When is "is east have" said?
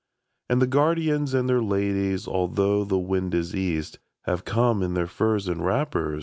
3.35-4.45